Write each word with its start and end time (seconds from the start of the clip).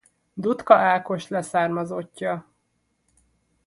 Dutka 0.37 0.75
Ákos 0.75 1.27
leszármazottja. 1.27 2.45